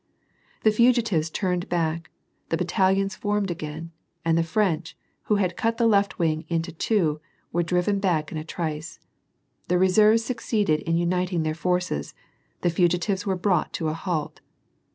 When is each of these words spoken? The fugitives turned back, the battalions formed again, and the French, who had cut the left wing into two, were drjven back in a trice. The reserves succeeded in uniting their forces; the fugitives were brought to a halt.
The 0.63 0.71
fugitives 0.71 1.29
turned 1.29 1.69
back, 1.69 2.09
the 2.49 2.57
battalions 2.57 3.15
formed 3.15 3.51
again, 3.51 3.91
and 4.25 4.35
the 4.35 4.41
French, 4.41 4.97
who 5.25 5.35
had 5.35 5.55
cut 5.55 5.77
the 5.77 5.85
left 5.85 6.17
wing 6.17 6.43
into 6.49 6.71
two, 6.71 7.21
were 7.53 7.61
drjven 7.61 8.01
back 8.01 8.31
in 8.31 8.37
a 8.39 8.43
trice. 8.43 8.99
The 9.67 9.77
reserves 9.77 10.25
succeeded 10.25 10.79
in 10.79 10.97
uniting 10.97 11.43
their 11.43 11.53
forces; 11.53 12.15
the 12.61 12.71
fugitives 12.71 13.27
were 13.27 13.35
brought 13.35 13.73
to 13.73 13.89
a 13.89 13.93
halt. 13.93 14.41